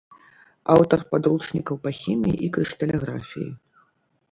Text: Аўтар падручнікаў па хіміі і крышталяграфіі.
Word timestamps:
Аўтар 0.75 0.99
падручнікаў 1.11 1.75
па 1.85 1.93
хіміі 1.99 2.35
і 2.49 2.51
крышталяграфіі. 2.57 3.49